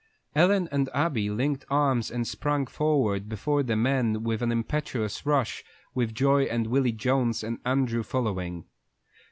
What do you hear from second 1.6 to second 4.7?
arms and sprang forward before the men with an